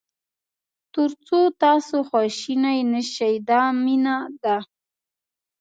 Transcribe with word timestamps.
تر 0.93 1.09
څو 1.27 1.39
تاسو 1.63 1.97
خواشینی 2.09 2.79
نه 2.93 3.01
شئ 3.13 3.35
دا 3.49 3.61
مینه 3.83 4.17
ده. 4.43 4.57